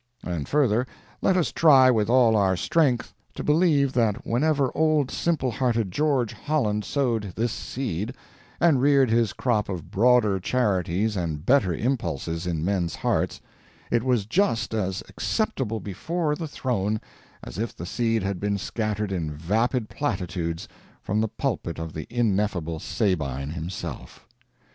And 0.23 0.47
further, 0.49 0.87
let 1.21 1.37
us 1.37 1.51
try 1.51 1.91
with 1.91 2.09
all 2.09 2.35
our 2.35 2.57
strength 2.57 3.13
to 3.35 3.43
believe 3.43 3.93
that 3.93 4.25
whenever 4.25 4.75
old 4.75 5.11
simple 5.11 5.51
hearted 5.51 5.91
George 5.91 6.33
Holland 6.33 6.83
sowed 6.85 7.33
this 7.35 7.51
seed, 7.51 8.15
and 8.59 8.81
reared 8.81 9.11
his 9.11 9.31
crop 9.31 9.69
of 9.69 9.91
broader 9.91 10.39
charities 10.39 11.15
and 11.15 11.45
better 11.45 11.71
impulses 11.71 12.47
in 12.47 12.65
men's 12.65 12.95
hearts, 12.95 13.41
it 13.91 14.01
was 14.01 14.25
just 14.25 14.73
as 14.73 15.03
acceptable 15.07 15.79
before 15.79 16.35
the 16.35 16.47
Throne 16.47 16.99
as 17.43 17.59
if 17.59 17.75
the 17.75 17.85
seed 17.85 18.23
had 18.23 18.39
been 18.39 18.57
scattered 18.57 19.11
in 19.11 19.29
vapid 19.31 19.87
platitudes 19.87 20.67
from 21.03 21.21
the 21.21 21.27
pulpit 21.27 21.77
of 21.77 21.93
the 21.93 22.07
ineffable 22.09 22.79
Sabine 22.79 23.51
himself. 23.51 24.27